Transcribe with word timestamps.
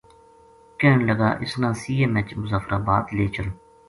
کہن 0.79 0.99
لگا 1.09 1.29
اس 1.43 1.53
نا 1.61 1.69
سی 1.81 1.93
ایم 2.01 2.13
ایچ 2.17 2.29
مظفرآباد 2.41 3.03
لے 3.15 3.25
چلوں 3.35 3.55